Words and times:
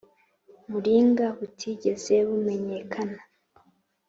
muringa 0.69 1.25
butigeze 1.37 2.15
bumenyekana 2.27 3.19